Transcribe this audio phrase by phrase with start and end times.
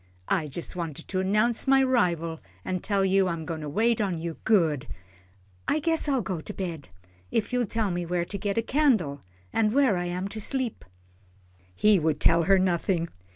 [0.29, 4.17] I jus' wanted to 'nounce my 'rival, an' tell you I'm goin' to wait on
[4.17, 4.87] you good
[5.67, 6.89] I guess I'll go to bed,
[7.29, 9.21] if you'll tell me where to get a candle,
[9.53, 10.85] an' where I'm to sleep."
[11.75, 13.09] He would tell her nothing.